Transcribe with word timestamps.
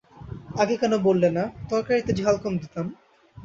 আগে 0.55 0.75
কেন 0.77 0.93
বললে 1.07 1.29
না, 1.31 1.43
তরকারিতে 1.69 2.11
ঝাল 2.13 2.35
কম 2.37 2.53
দিতাম? 2.57 2.85